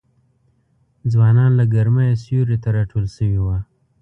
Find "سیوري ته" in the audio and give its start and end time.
2.23-2.69